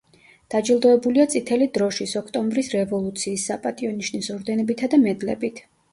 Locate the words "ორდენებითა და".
4.37-5.01